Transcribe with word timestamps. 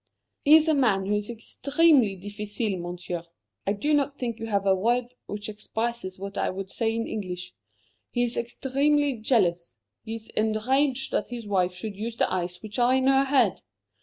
"He 0.43 0.55
is 0.55 0.67
a 0.67 0.73
man 0.73 1.05
who 1.05 1.13
is 1.13 1.29
extremely 1.29 2.15
difficile, 2.15 2.75
Monsieur. 2.75 3.21
I 3.67 3.73
do 3.73 3.93
not 3.93 4.17
think 4.17 4.39
you 4.39 4.47
have 4.47 4.65
a 4.65 4.73
word 4.73 5.13
which 5.27 5.47
expresses 5.47 6.17
what 6.17 6.39
I 6.39 6.49
would 6.49 6.71
say 6.71 6.95
in 6.95 7.05
English. 7.05 7.53
He 8.09 8.23
is 8.23 8.35
extremely 8.35 9.13
jealous; 9.17 9.75
he 10.03 10.15
is 10.15 10.27
enraged 10.29 11.11
that 11.11 11.27
his 11.27 11.45
wife 11.45 11.75
should 11.75 11.95
use 11.95 12.15
the 12.15 12.33
eyes 12.33 12.63
which 12.63 12.79
are 12.79 12.95
in 12.95 13.05
her 13.05 13.25
head! 13.25 13.61